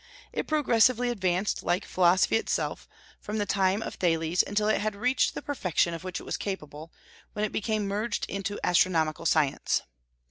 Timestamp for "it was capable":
6.19-6.91